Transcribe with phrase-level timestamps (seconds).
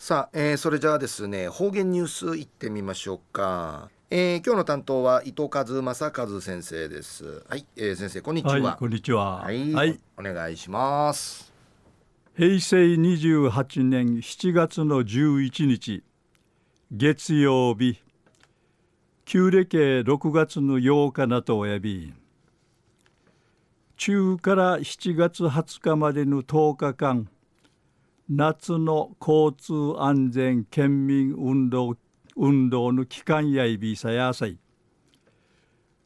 [0.00, 7.42] さあ、えー、それじゃあですね方言ニュースいってみましょうか、えー、今日の担当は伊藤和正和先生です。
[7.48, 9.42] はい、えー、先生こんにちは、はい、こんにちは。
[9.42, 11.52] はい、はい、お願いします。
[12.36, 16.04] 平成28年7月の11日
[16.92, 18.00] 月曜日
[19.24, 22.14] 旧暦6月の8日なとおやび。
[23.96, 27.28] 中から7月20日までの10日間
[28.30, 31.96] 夏の交通安全県民運動
[32.36, 34.58] 運動の期間やいびさやさい。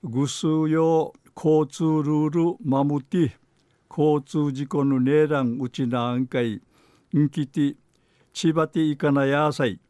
[0.04, 3.36] ぐすよ交通ルール守って
[3.90, 6.60] 交通事故のねらんうちなんかい
[7.16, 7.74] んきて
[8.32, 9.80] 千葉ていかなやさい。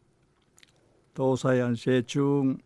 [1.15, 2.57] 東西安成中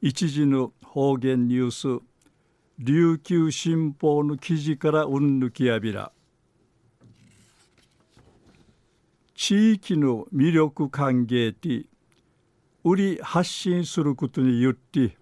[0.00, 2.04] 一時の方言ニュース
[2.78, 6.12] 琉球新報の記事からうんぬきやびら。
[9.34, 11.86] 地域の魅力歓迎で
[12.84, 15.16] 売り発信することによって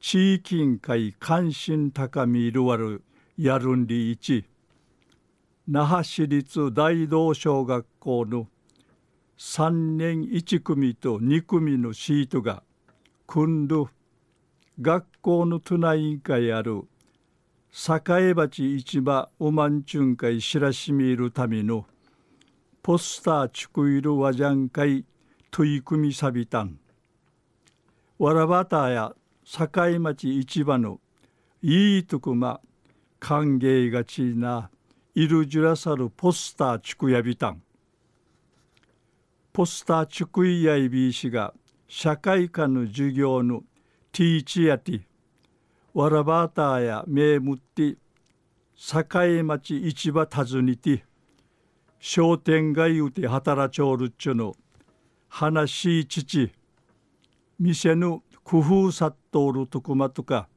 [0.00, 3.02] 地域委員会関心高みいるわる
[3.36, 4.44] やるんりいち
[5.68, 8.46] 那覇市立大道小学校の
[9.38, 12.62] 3年1組と2組のシートが
[13.26, 13.88] 組んど
[14.80, 16.82] 学校の都内委員会ある
[17.72, 21.86] 栄町市場おまんちゅん会知らしみるための
[22.82, 25.04] ポスターチクイルワジャン会
[25.50, 26.78] 取り組みさびたん
[28.18, 29.14] わらばたや
[29.44, 29.68] 境
[30.00, 30.98] 町市場の
[31.60, 32.58] いいとくま
[33.18, 34.70] 歓迎がちな
[35.14, 37.62] いるじゅらさるポスターチクやびたん
[39.52, 41.52] ポスターチクイやいびいしが
[41.86, 43.62] 社会科の授業の
[44.10, 45.02] ティーチやて
[45.92, 47.98] わらばたやめむって
[48.74, 49.04] 境
[49.44, 51.04] 町市場訪ねて
[52.02, 54.56] 商店街うて働ちょうるっちゅの。
[55.28, 56.50] 話し父
[57.58, 60.48] 店の工夫さっとるとくまとか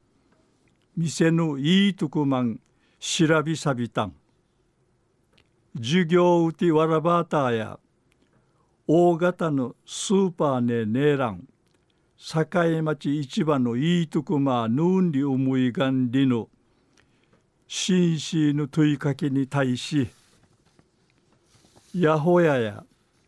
[0.96, 2.58] 店のいいとくまん
[2.98, 4.14] 調びさびたん。
[5.76, 7.78] 授業うてわらばたや
[8.86, 11.46] 大型のスーパーねねらん
[12.16, 16.48] 境町市場のいいとこまぬんり思いがんりの
[17.68, 20.08] 紳士の問いかけに対し
[21.96, 22.84] 八百屋や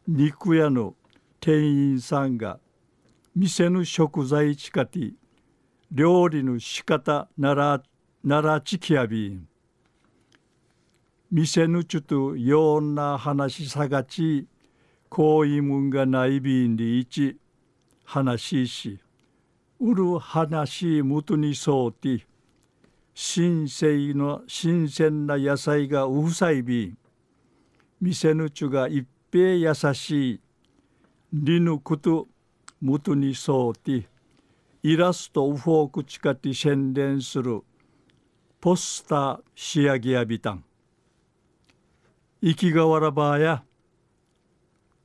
[0.08, 0.96] 肉屋の
[1.38, 2.58] 店員さんが
[3.32, 5.12] 店の食材近て
[5.92, 7.80] 料理の仕方なら
[8.24, 9.46] ならちきやびん
[11.30, 14.48] 店のちゅとような話さがち
[15.08, 17.36] こういうもんがないびんでいち
[18.04, 18.98] 話し
[19.78, 22.26] うる話むとにそうて
[23.14, 26.98] 新鮮の新鮮な野菜がうふさいびん
[27.98, 30.40] 店のちゅが一平優しい。
[31.32, 32.28] りぬこと
[32.80, 34.06] むとにそうて
[34.82, 37.62] イラストウフォークチカティ宣伝する。
[38.60, 40.64] ポスター仕上げやびたん。
[42.42, 43.64] 生きがわらばや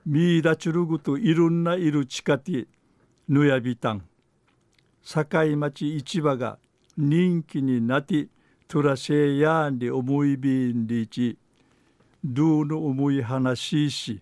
[0.05, 2.67] ミーダチュルグといろんないるチカティ
[3.29, 4.03] ぬやびたん。
[5.01, 5.25] 境
[5.57, 6.59] 町市場が
[6.97, 8.27] 人気になって
[8.67, 11.37] トラシェヤンで思いびんでいち。
[12.23, 14.21] どうの思い話し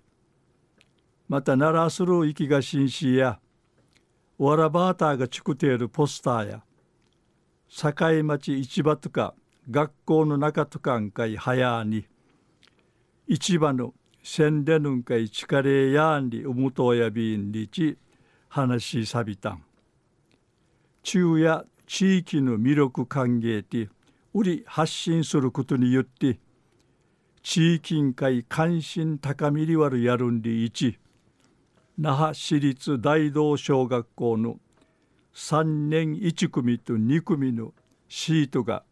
[1.28, 3.40] また奈良する生きがしんしや
[4.38, 6.64] わらばーターがちくているポスターや
[7.68, 9.36] 境町市場とか
[9.70, 12.06] 学校の中とかんかいはやに
[13.28, 13.94] 市場の
[14.24, 17.98] 宣伝んかいちかれやんりうむとやびんりち
[18.48, 19.64] 話しさびたん。
[21.04, 23.90] 中や地域の魅力歓迎で
[24.34, 26.40] 売り発信することによって
[27.50, 31.00] 地域委員会関心高みりわるやるんり1
[31.98, 34.60] 那覇市立大道小学校の
[35.34, 37.74] 3年1組と2組の
[38.08, 38.84] シートが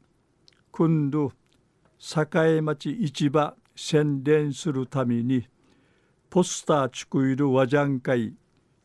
[0.71, 1.33] 今度
[1.99, 5.47] 栄町市場宣伝するために
[6.31, 8.33] ポスター作る和ジャン会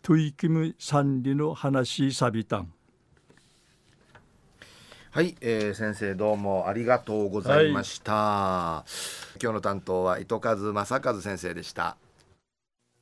[0.03, 2.75] トイキムさんりの話さびたん。
[5.13, 8.91] はい、えー、先生どうもありがとうございました、はい、
[9.41, 11.97] 今日の担当は糸数正和先生でした。